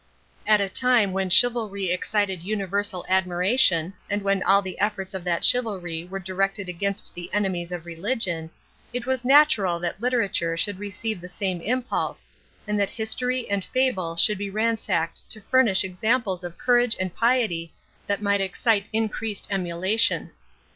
[0.47, 5.45] At a time when chivalry excited universal admiration, and when all the efforts of that
[5.45, 8.49] chivalry were directed against the enemies of religion,
[8.93, 12.27] it was natural that literature should receive the same impulse,
[12.67, 17.71] and that history and fable should be ransacked to furnish examples of courage and piety
[18.07, 20.31] that might excite increased emulation.